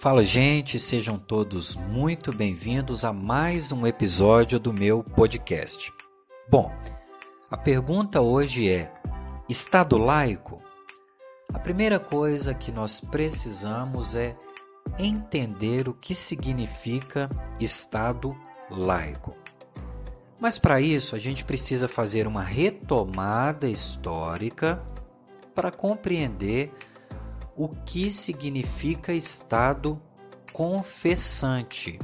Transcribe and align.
Fala, 0.00 0.24
gente, 0.24 0.80
sejam 0.80 1.18
todos 1.18 1.76
muito 1.76 2.34
bem-vindos 2.34 3.04
a 3.04 3.12
mais 3.12 3.70
um 3.70 3.86
episódio 3.86 4.58
do 4.58 4.72
meu 4.72 5.04
podcast. 5.04 5.92
Bom, 6.48 6.72
a 7.50 7.56
pergunta 7.58 8.18
hoje 8.18 8.66
é: 8.66 8.90
Estado 9.46 9.98
laico? 9.98 10.56
A 11.52 11.58
primeira 11.58 12.00
coisa 12.00 12.54
que 12.54 12.72
nós 12.72 13.02
precisamos 13.02 14.16
é 14.16 14.34
entender 14.98 15.86
o 15.86 15.92
que 15.92 16.14
significa 16.14 17.28
Estado 17.60 18.34
laico. 18.70 19.36
Mas 20.40 20.58
para 20.58 20.80
isso, 20.80 21.14
a 21.14 21.18
gente 21.18 21.44
precisa 21.44 21.86
fazer 21.86 22.26
uma 22.26 22.42
retomada 22.42 23.68
histórica 23.68 24.82
para 25.54 25.70
compreender 25.70 26.72
o 27.60 27.68
que 27.84 28.10
significa 28.10 29.12
Estado 29.12 30.00
confessante, 30.50 31.98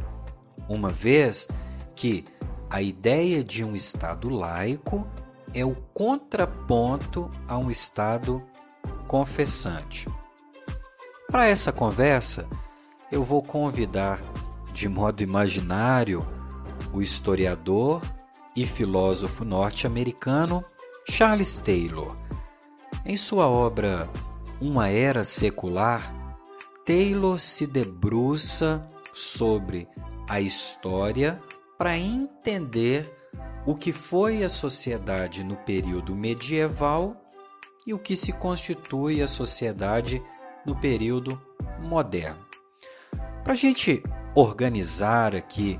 uma 0.68 0.90
vez 0.90 1.48
que 1.94 2.26
a 2.68 2.82
ideia 2.82 3.42
de 3.42 3.64
um 3.64 3.74
Estado 3.74 4.28
laico 4.28 5.08
é 5.54 5.64
o 5.64 5.74
contraponto 5.94 7.30
a 7.48 7.56
um 7.56 7.70
Estado 7.70 8.44
confessante. 9.08 10.06
Para 11.30 11.48
essa 11.48 11.72
conversa, 11.72 12.46
eu 13.10 13.24
vou 13.24 13.42
convidar 13.42 14.22
de 14.74 14.90
modo 14.90 15.22
imaginário 15.22 16.26
o 16.92 17.00
historiador 17.00 18.02
e 18.54 18.66
filósofo 18.66 19.42
norte-americano 19.42 20.62
Charles 21.08 21.58
Taylor. 21.58 22.14
Em 23.06 23.16
sua 23.16 23.46
obra 23.46 24.06
Uma 24.60 24.88
Era 24.88 25.22
Secular, 25.22 26.14
Taylor 26.82 27.38
se 27.38 27.66
debruça 27.66 28.88
sobre 29.12 29.86
a 30.28 30.40
história 30.40 31.38
para 31.76 31.98
entender 31.98 33.12
o 33.66 33.74
que 33.74 33.92
foi 33.92 34.42
a 34.42 34.48
sociedade 34.48 35.44
no 35.44 35.56
período 35.56 36.14
medieval 36.14 37.20
e 37.86 37.92
o 37.92 37.98
que 37.98 38.16
se 38.16 38.32
constitui 38.32 39.20
a 39.20 39.28
sociedade 39.28 40.22
no 40.64 40.74
período 40.74 41.38
moderno. 41.82 42.46
Para 43.42 43.52
a 43.52 43.56
gente 43.56 44.02
organizar 44.34 45.34
aqui 45.36 45.78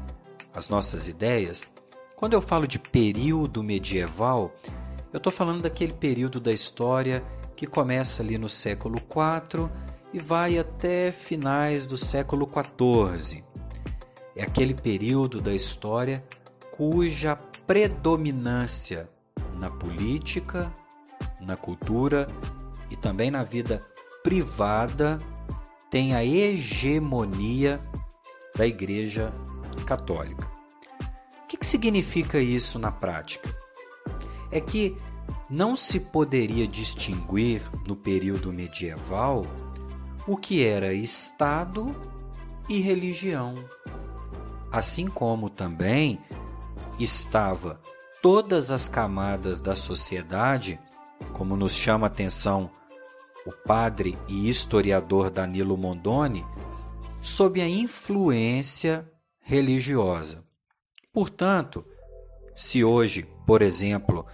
as 0.53 0.69
nossas 0.69 1.09
ideias, 1.09 1.67
quando 2.15 2.35
eu 2.35 2.43
falo 2.43 2.67
de 2.67 2.79
período 2.79 3.63
medieval, 3.63 4.55
eu 5.13 5.19
estou 5.19 5.33
falando 5.33 5.63
daquele 5.63 5.95
período 5.95 6.39
da 6.39 6.53
história 6.53 7.25
que 7.57 7.67
começa 7.67 8.23
ali 8.23 8.37
no 8.37 8.49
século 8.49 8.99
IV 8.99 9.69
e 10.13 10.19
vai 10.19 10.59
até 10.59 11.11
finais 11.11 11.87
do 11.87 11.97
século 11.97 12.49
XIV. 12.49 13.43
É 14.37 14.43
aquele 14.43 14.75
período 14.75 15.41
da 15.41 15.55
história 15.55 16.23
cuja 16.71 17.35
predominância 17.67 19.09
na 19.59 19.71
política, 19.71 20.73
na 21.41 21.57
cultura 21.57 22.29
e 22.91 22.97
também 22.97 23.31
na 23.31 23.43
vida 23.43 23.83
privada 24.23 25.19
tem 25.91 26.15
a 26.15 26.25
hegemonia 26.25 27.81
da 28.55 28.67
Igreja 28.67 29.33
Católica. 29.87 30.47
O 31.43 31.47
que, 31.47 31.57
que 31.57 31.65
significa 31.65 32.39
isso 32.39 32.79
na 32.79 32.91
prática? 32.91 33.55
É 34.51 34.61
que 34.61 34.97
não 35.49 35.77
se 35.77 36.01
poderia 36.01 36.67
distinguir 36.67 37.63
no 37.87 37.95
período 37.95 38.53
medieval 38.53 39.47
o 40.27 40.37
que 40.37 40.65
era 40.65 40.93
Estado 40.93 41.95
e 42.69 42.81
religião, 42.81 43.55
assim 44.73 45.07
como 45.07 45.49
também 45.49 46.19
estava 46.99 47.81
todas 48.21 48.73
as 48.73 48.89
camadas 48.89 49.61
da 49.61 49.77
sociedade, 49.77 50.81
como 51.33 51.57
nos 51.57 51.75
chama 51.75 52.07
a 52.07 52.09
atenção 52.09 52.71
o 53.47 53.53
padre 53.53 54.19
e 54.27 54.49
historiador 54.49 55.31
Danilo 55.31 55.77
Mondoni, 55.77 56.45
sob 57.23 57.61
a 57.61 57.69
influência 57.69 59.09
religiosa. 59.41 60.45
Portanto, 61.13 61.85
se 62.53 62.83
hoje, 62.83 63.29
por 63.47 63.63
exemplo, 63.63 64.27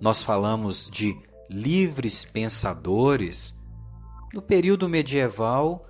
nós 0.00 0.22
falamos 0.22 0.88
de 0.88 1.16
livres 1.48 2.24
pensadores, 2.24 3.54
no 4.32 4.40
período 4.40 4.88
medieval 4.88 5.86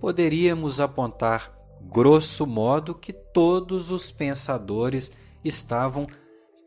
poderíamos 0.00 0.80
apontar, 0.80 1.52
grosso 1.82 2.46
modo, 2.46 2.94
que 2.94 3.12
todos 3.12 3.90
os 3.90 4.12
pensadores 4.12 5.12
estavam 5.44 6.06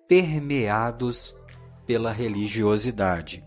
permeados 0.08 1.36
pela 1.86 2.12
religiosidade. 2.12 3.44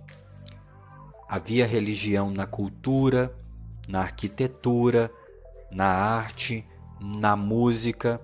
Havia 1.28 1.66
religião 1.66 2.30
na 2.30 2.46
cultura, 2.46 3.36
na 3.88 4.00
arquitetura, 4.00 5.10
na 5.70 5.86
arte, 5.86 6.64
na 7.00 7.36
música 7.36 8.20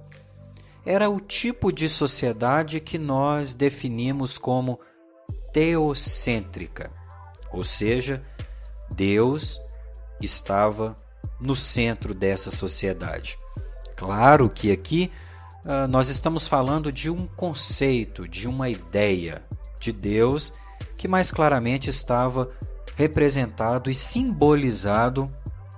era 0.84 1.08
o 1.08 1.20
tipo 1.20 1.72
de 1.72 1.88
sociedade 1.88 2.80
que 2.80 2.98
nós 2.98 3.54
definimos 3.54 4.36
como 4.36 4.80
teocêntrica, 5.52 6.90
ou 7.52 7.62
seja, 7.62 8.22
Deus 8.90 9.60
estava 10.20 10.96
no 11.40 11.56
centro 11.56 12.14
dessa 12.14 12.50
sociedade. 12.50 13.36
Claro 13.96 14.48
que 14.48 14.72
aqui 14.72 15.10
uh, 15.64 15.86
nós 15.88 16.08
estamos 16.08 16.46
falando 16.46 16.90
de 16.90 17.10
um 17.10 17.26
conceito, 17.26 18.26
de 18.26 18.48
uma 18.48 18.68
ideia 18.70 19.42
de 19.78 19.92
Deus 19.92 20.52
que 20.96 21.08
mais 21.08 21.32
claramente 21.32 21.90
estava 21.90 22.48
representado 22.96 23.90
e 23.90 23.94
simbolizado 23.94 25.32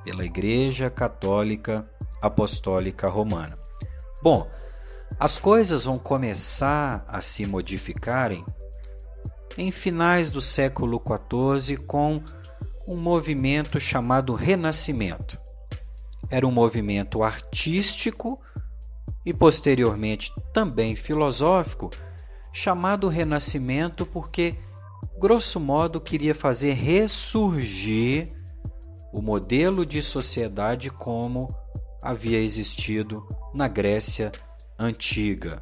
pela 0.05 0.25
Igreja 0.25 0.91
Católica 0.91 1.89
Apostólica 2.21 3.09
Romana. 3.09 3.59
Bom, 4.23 4.51
as 5.19 5.39
coisas 5.39 5.85
vão 5.85 5.99
começar 5.99 7.05
a 7.09 7.21
se 7.21 7.47
modificarem 7.47 8.45
em 9.57 9.71
finais 9.71 10.31
do 10.31 10.41
século 10.41 11.01
XIV 11.01 11.77
com 11.79 12.23
um 12.87 12.97
movimento 12.97 13.81
chamado 13.81 14.35
Renascimento. 14.35 15.39
Era 16.31 16.47
um 16.47 16.51
movimento 16.51 17.23
artístico 17.23 18.41
e 19.25 19.33
posteriormente 19.33 20.33
também 20.53 20.95
filosófico, 20.95 21.91
chamado 22.53 23.09
Renascimento 23.09 24.05
porque, 24.05 24.55
grosso 25.19 25.59
modo, 25.59 26.01
queria 26.01 26.35
fazer 26.35 26.73
ressurgir 26.73 28.29
o 29.13 29.23
modelo 29.23 29.87
de 29.87 30.03
sociedade 30.03 30.91
como 30.91 31.49
havia 32.03 32.39
existido 32.39 33.27
na 33.55 33.69
Grécia 33.69 34.33
antiga, 34.79 35.61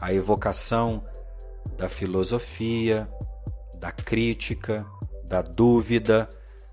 a 0.00 0.12
evocação 0.12 1.04
da 1.76 1.88
filosofia, 1.88 3.08
da 3.78 3.92
crítica, 3.92 4.86
da 5.24 5.42
dúvida, 5.42 6.28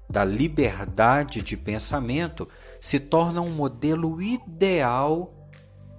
da 0.10 0.24
liberdade 0.24 1.42
de 1.42 1.58
pensamento 1.58 2.48
se 2.80 3.00
torna 3.00 3.42
um 3.42 3.50
modelo 3.50 4.22
ideal 4.22 5.34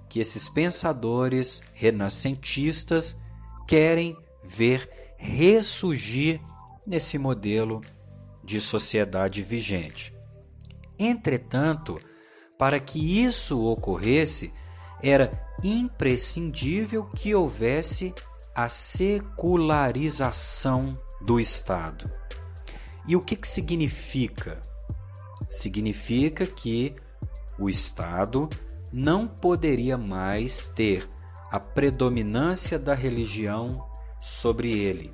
que 0.09 0.19
esses 0.19 0.47
pensadores 0.47 1.61
renascentistas 1.73 3.17
querem 3.67 4.17
ver 4.43 4.89
ressurgir 5.17 6.39
nesse 6.85 7.17
modelo 7.17 7.81
de 8.43 8.61
sociedade 8.61 9.43
vigente. 9.43 10.13
Entretanto, 10.97 11.99
para 12.57 12.79
que 12.79 13.23
isso 13.23 13.63
ocorresse, 13.65 14.53
era 15.03 15.31
imprescindível 15.63 17.03
que 17.05 17.35
houvesse 17.35 18.13
a 18.57 18.67
secularização 18.67 20.99
do 21.21 21.39
Estado. 21.39 22.11
E 23.07 23.15
o 23.15 23.21
que, 23.21 23.35
que 23.35 23.47
significa? 23.47 24.59
Significa 25.47 26.47
que 26.47 26.95
o 27.59 27.69
Estado 27.69 28.49
não 28.91 29.27
poderia 29.27 29.95
mais 29.95 30.69
ter 30.69 31.07
a 31.51 31.59
predominância 31.59 32.79
da 32.79 32.95
religião 32.95 33.87
sobre 34.19 34.75
ele. 34.75 35.13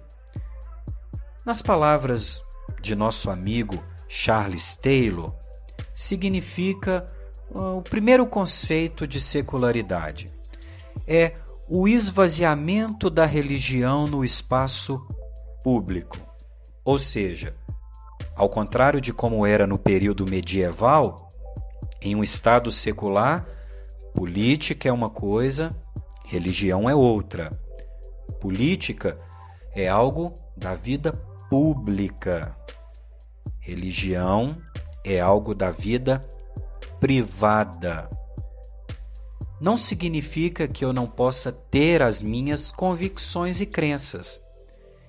Nas 1.46 1.62
palavras 1.62 2.42
de 2.82 2.96
nosso 2.96 3.30
amigo 3.30 3.84
Charles 4.08 4.78
Taylor, 4.78 5.36
significa 5.94 7.06
o 7.50 7.82
primeiro 7.82 8.26
conceito 8.26 9.06
de 9.06 9.20
secularidade 9.20 10.32
é 11.08 11.36
o 11.68 11.88
esvaziamento 11.88 13.10
da 13.10 13.26
religião 13.26 14.06
no 14.06 14.24
espaço 14.24 15.06
público. 15.64 16.18
Ou 16.84 16.98
seja, 16.98 17.56
ao 18.36 18.50
contrário 18.50 19.00
de 19.00 19.14
como 19.14 19.46
era 19.46 19.66
no 19.66 19.78
período 19.78 20.26
medieval, 20.26 21.30
Em 22.02 22.16
um 22.16 22.24
Estado 22.24 22.70
secular, 22.70 23.46
política 24.14 24.90
é 24.90 24.92
uma 24.92 25.10
coisa, 25.10 25.70
religião 26.26 26.90
é 26.90 26.94
outra. 26.94 27.50
Política 28.42 29.18
é 29.74 29.88
algo 29.88 30.34
da 30.58 30.76
vida 30.76 31.14
pública. 31.50 32.58
Religião 33.62 34.58
é 35.02 35.22
algo 35.22 35.56
da 35.56 35.72
vida 35.72 36.26
privada. 37.00 38.10
Não 39.64 39.78
significa 39.78 40.68
que 40.68 40.84
eu 40.84 40.92
não 40.92 41.08
possa 41.08 41.50
ter 41.50 42.04
as 42.04 42.22
minhas 42.22 42.70
convicções 42.70 43.62
e 43.62 43.66
crenças. 43.66 44.42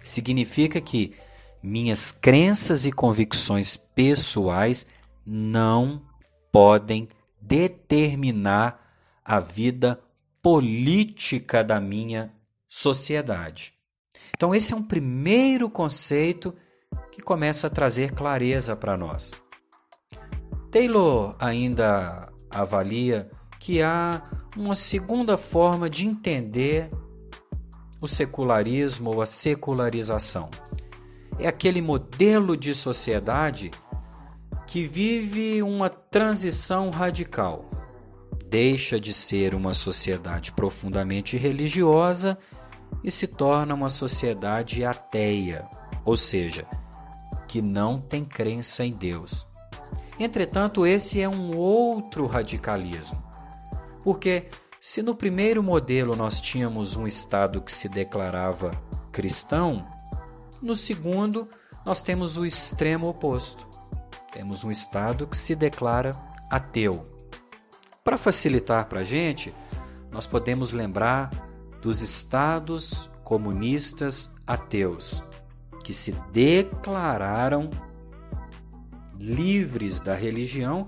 Significa 0.01 0.81
que 0.81 1.13
minhas 1.61 2.13
crenças 2.13 2.87
e 2.87 2.93
convicções 2.93 3.77
pessoais 3.77 4.87
não 5.27 6.01
podem 6.53 7.09
determinar 7.41 8.81
a 9.25 9.41
vida 9.41 10.01
política 10.41 11.65
da 11.65 11.81
minha 11.81 12.33
sociedade. 12.69 13.75
Então, 14.37 14.55
esse 14.55 14.73
é 14.73 14.77
um 14.77 14.85
primeiro 14.85 15.69
conceito 15.69 16.55
que 17.11 17.21
começa 17.21 17.67
a 17.67 17.71
trazer 17.71 18.13
clareza 18.13 18.77
para 18.77 18.97
nós. 18.97 19.33
Taylor 20.71 21.35
ainda 21.41 22.33
avalia 22.51 23.29
que 23.65 23.81
há 23.81 24.23
uma 24.59 24.75
segunda 24.75 25.39
forma 25.39 25.89
de 25.89 26.07
entender 26.07 26.91
o 28.03 28.07
secularismo 28.07 29.09
ou 29.09 29.23
a 29.23 29.27
secularização. 29.27 30.51
É 31.39 31.49
aquele 31.49 31.81
modelo 31.81 32.59
de 32.59 32.75
sociedade 32.75 33.71
que 34.67 34.85
vive 34.85 35.63
uma 35.63 35.89
transição 35.89 36.91
radical. 36.91 37.71
Deixa 38.51 39.01
de 39.01 39.15
ser 39.15 39.55
uma 39.55 39.73
sociedade 39.73 40.53
profundamente 40.53 41.39
religiosa 41.39 42.37
e 43.03 43.11
se 43.11 43.27
torna 43.27 43.73
uma 43.73 43.89
sociedade 43.89 44.85
ateia, 44.85 45.67
ou 46.05 46.19
seja, 46.19 46.67
que 47.49 47.63
não 47.63 47.99
tem 47.99 48.27
crença 48.27 48.85
em 48.85 48.93
Deus. 48.93 49.47
Entretanto, 50.21 50.87
esse 50.87 51.19
é 51.23 51.27
um 51.27 51.57
outro 51.57 52.27
radicalismo, 52.27 53.25
porque 54.05 54.49
se 54.81 55.03
no 55.03 55.15
primeiro 55.15 55.63
modelo 55.63 56.15
nós 56.15 56.41
tínhamos 56.43 56.95
um 56.95 57.07
Estado 57.07 57.63
que 57.63 57.73
se 57.73 57.89
declarava 57.89 58.79
cristão, 59.11 59.89
no 60.63 60.77
segundo 60.77 61.49
nós 61.87 62.03
temos 62.03 62.37
o 62.37 62.45
extremo 62.45 63.09
oposto. 63.09 63.67
Temos 64.31 64.63
um 64.63 64.71
Estado 64.71 65.27
que 65.27 65.37
se 65.37 65.55
declara 65.55 66.11
ateu. 66.51 67.03
Para 68.03 68.19
facilitar 68.19 68.87
para 68.87 69.01
a 69.01 69.05
gente, 69.05 69.55
nós 70.11 70.27
podemos 70.27 70.75
lembrar 70.75 71.31
dos 71.81 72.03
estados 72.03 73.11
comunistas 73.23 74.31
ateus, 74.47 75.25
que 75.83 75.93
se 75.93 76.13
declararam 76.31 77.71
livres 79.19 80.01
da 80.01 80.15
religião 80.15 80.87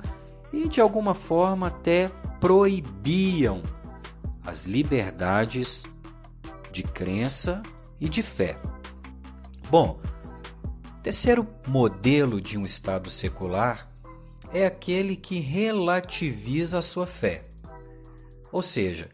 e 0.53 0.69
de 0.69 0.81
alguma 0.81 1.15
forma 1.15 1.69
até 1.69 2.11
proibiam 2.47 3.61
as 4.47 4.67
liberdades 4.67 5.83
de 6.71 6.85
crença 6.85 7.61
e 8.01 8.09
de 8.09 8.23
fé. 8.23 8.55
Bom, 9.69 9.99
terceiro 11.03 11.45
modelo 11.67 12.41
de 12.41 12.57
um 12.57 12.65
Estado 12.65 13.11
secular 13.11 13.91
é 14.53 14.65
aquele 14.65 15.17
que 15.17 15.41
relativiza 15.41 16.79
a 16.79 16.83
sua 16.83 17.05
fé. 17.05 17.43
Ou 18.53 18.63
seja, 18.63 19.11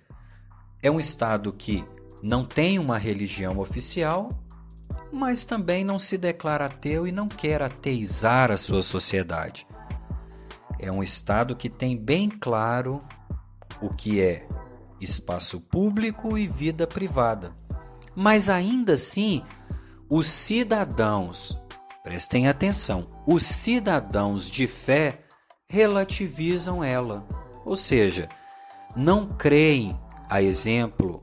é 0.83 0.91
um 0.91 1.01
Estado 1.01 1.51
que 1.55 1.83
não 2.23 2.45
tem 2.45 2.79
uma 2.79 2.99
religião 2.99 3.61
oficial, 3.61 4.29
mas 5.11 5.47
também 5.47 5.85
não 5.85 5.99
se 5.99 6.19
declara 6.19 6.67
ateu 6.67 7.07
e 7.07 7.13
não 7.13 7.29
quer 7.29 7.63
ateizar 7.63 8.51
a 8.51 8.59
sua 8.59 8.83
sociedade. 8.83 9.67
É 10.79 10.93
um 10.93 11.03
Estado 11.03 11.57
que 11.57 11.71
tem 11.71 11.97
bem 11.97 12.29
claro 12.29 13.03
o 13.83 13.93
que 13.93 14.21
é 14.21 14.47
espaço 15.01 15.61
público 15.61 16.39
e 16.39 16.47
vida 16.47 16.87
privada. 16.87 17.55
Mas 18.15 18.49
ainda 18.49 18.95
assim, 18.95 19.43
os 20.09 20.29
cidadãos, 20.29 21.59
prestem 22.05 22.49
atenção, 22.49 23.09
os 23.27 23.45
cidadãos 23.45 24.49
de 24.49 24.67
fé 24.67 25.25
relativizam 25.69 26.85
ela, 26.85 27.27
ou 27.65 27.75
seja, 27.75 28.29
não 28.95 29.27
creem 29.27 29.99
a 30.29 30.43
exemplo 30.43 31.23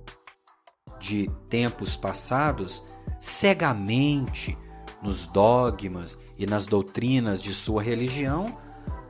de 1.00 1.29
tempos 1.47 1.95
passados, 1.95 2.83
cegamente 3.19 4.57
nos 5.01 5.25
dogmas 5.25 6.17
e 6.38 6.45
nas 6.45 6.65
doutrinas 6.65 7.41
de 7.41 7.53
sua 7.53 7.81
religião, 7.81 8.45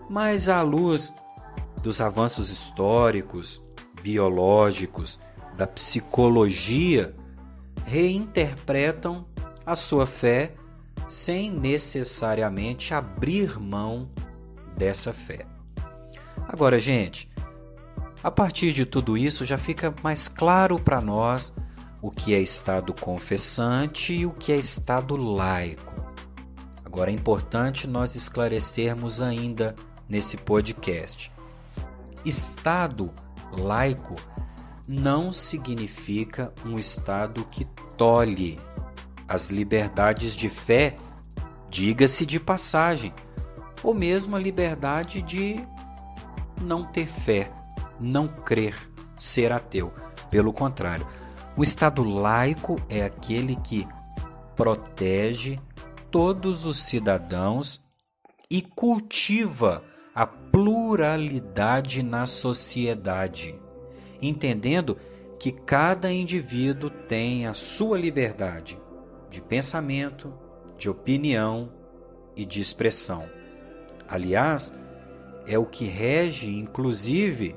mas 0.10 0.50
à 0.50 0.62
luz 0.62 1.14
dos 1.80 2.02
avanços 2.02 2.50
históricos, 2.50 3.62
biológicos, 4.02 5.20
da 5.58 5.68
psicologia, 5.68 7.16
reinterpretam 7.86 9.26
a 9.66 9.76
sua 9.76 10.06
fé 10.06 10.56
sem 11.08 11.52
necessariamente 11.52 12.94
abrir 12.94 13.60
mão 13.60 14.10
dessa 14.78 15.12
fé. 15.12 15.46
Agora, 16.48 16.80
gente, 16.80 17.30
a 18.24 18.30
partir 18.30 18.72
de 18.72 18.86
tudo 18.86 19.18
isso, 19.18 19.46
já 19.46 19.58
fica 19.58 19.94
mais 20.04 20.28
claro 20.28 20.80
para 20.80 21.02
nós 21.02 21.54
o 22.02 22.10
que 22.10 22.34
é 22.34 22.40
Estado 22.40 22.94
confessante 22.94 24.14
e 24.14 24.26
o 24.26 24.32
que 24.32 24.52
é 24.52 24.58
Estado 24.58 25.16
laico. 25.16 25.96
Agora 26.86 27.12
é 27.12 27.14
importante 27.14 27.88
nós 27.88 28.16
esclarecermos 28.16 29.22
ainda 29.22 29.76
nesse 30.08 30.38
podcast. 30.38 31.32
Estado 32.26 33.14
laico 33.52 34.16
não 34.88 35.32
significa 35.32 36.54
um 36.66 36.78
Estado 36.78 37.46
que 37.46 37.66
tolhe 37.96 38.58
as 39.28 39.50
liberdades 39.50 40.36
de 40.36 40.50
fé, 40.50 40.96
diga-se 41.70 42.26
de 42.26 42.40
passagem, 42.40 43.14
ou 43.84 43.94
mesmo 43.94 44.36
a 44.36 44.40
liberdade 44.40 45.22
de 45.22 45.64
não 46.62 46.84
ter 46.84 47.06
fé 47.06 47.52
não 48.00 48.28
crer, 48.28 48.76
ser 49.20 49.52
ateu. 49.52 49.94
Pelo 50.30 50.54
contrário, 50.54 51.06
o 51.58 51.64
Estado 51.64 52.04
laico 52.04 52.82
é 52.88 53.04
aquele 53.04 53.56
que 53.56 53.88
protege 54.56 55.58
todos 56.10 56.66
os 56.66 56.78
cidadãos 56.78 57.82
e 58.50 58.62
cultiva 58.62 59.84
a 60.20 60.28
pluralidade 60.28 62.04
na 62.04 62.26
sociedade, 62.26 63.58
entendendo 64.22 64.98
que 65.40 65.50
cada 65.50 66.12
indivíduo 66.12 66.90
tem 66.90 67.48
a 67.48 67.54
sua 67.54 67.98
liberdade 67.98 68.78
de 69.30 69.42
pensamento, 69.42 70.34
de 70.78 70.90
opinião 70.90 71.72
e 72.36 72.44
de 72.44 72.60
expressão. 72.60 73.30
Aliás, 74.10 74.78
é 75.48 75.58
o 75.58 75.66
que 75.66 75.86
rege, 75.86 76.54
inclusive, 76.54 77.56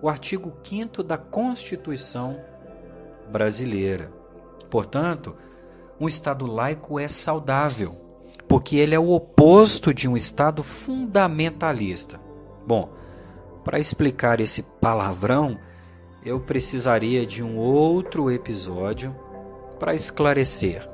o 0.00 0.08
artigo 0.08 0.50
5 0.64 1.02
da 1.02 1.18
Constituição 1.18 2.42
brasileira. 3.30 4.10
Portanto, 4.70 5.36
um 6.00 6.08
Estado 6.08 6.46
laico 6.46 6.98
é 6.98 7.06
saudável, 7.06 8.01
porque 8.52 8.76
ele 8.76 8.94
é 8.94 8.98
o 8.98 9.10
oposto 9.12 9.94
de 9.94 10.06
um 10.06 10.14
Estado 10.14 10.62
fundamentalista. 10.62 12.20
Bom, 12.66 12.90
para 13.64 13.78
explicar 13.78 14.40
esse 14.40 14.62
palavrão, 14.78 15.58
eu 16.22 16.38
precisaria 16.38 17.24
de 17.24 17.42
um 17.42 17.56
outro 17.56 18.30
episódio 18.30 19.16
para 19.78 19.94
esclarecer. 19.94 20.86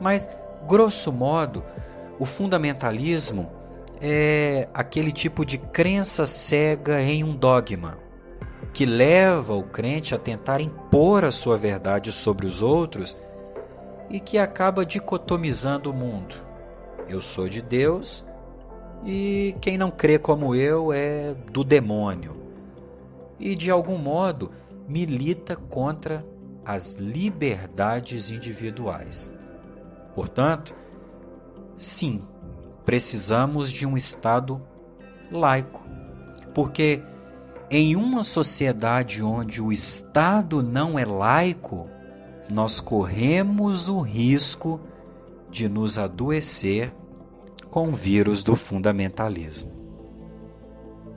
Mas, 0.00 0.30
grosso 0.66 1.12
modo, 1.12 1.62
o 2.18 2.24
fundamentalismo 2.24 3.52
é 4.00 4.66
aquele 4.72 5.12
tipo 5.12 5.44
de 5.44 5.58
crença 5.58 6.26
cega 6.26 7.02
em 7.02 7.22
um 7.22 7.36
dogma 7.36 7.98
que 8.72 8.86
leva 8.86 9.52
o 9.52 9.62
crente 9.62 10.14
a 10.14 10.18
tentar 10.18 10.62
impor 10.62 11.22
a 11.22 11.30
sua 11.30 11.58
verdade 11.58 12.12
sobre 12.12 12.46
os 12.46 12.62
outros 12.62 13.14
e 14.08 14.18
que 14.18 14.38
acaba 14.38 14.86
dicotomizando 14.86 15.90
o 15.90 15.94
mundo. 15.94 16.47
Eu 17.08 17.20
sou 17.20 17.48
de 17.48 17.62
Deus 17.62 18.24
e 19.04 19.54
quem 19.60 19.78
não 19.78 19.90
crê 19.90 20.18
como 20.18 20.54
eu 20.54 20.92
é 20.92 21.34
do 21.52 21.64
demônio. 21.64 22.36
E 23.38 23.54
de 23.54 23.70
algum 23.70 23.96
modo 23.96 24.50
milita 24.86 25.56
contra 25.56 26.24
as 26.64 26.94
liberdades 26.94 28.30
individuais. 28.30 29.32
Portanto, 30.14 30.74
sim, 31.76 32.22
precisamos 32.84 33.70
de 33.70 33.86
um 33.86 33.96
Estado 33.96 34.60
laico 35.30 35.88
porque 36.58 37.02
em 37.70 37.94
uma 37.94 38.24
sociedade 38.24 39.22
onde 39.22 39.62
o 39.62 39.70
Estado 39.70 40.60
não 40.60 40.98
é 40.98 41.04
laico, 41.04 41.88
nós 42.50 42.80
corremos 42.80 43.88
o 43.88 44.00
risco 44.00 44.80
de 45.48 45.68
nos 45.68 46.00
adoecer 46.00 46.92
com 47.78 47.90
o 47.90 47.92
vírus 47.92 48.42
do 48.42 48.56
fundamentalismo. 48.56 49.77